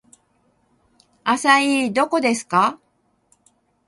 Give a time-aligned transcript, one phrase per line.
[1.25, 2.79] アサイーどこですか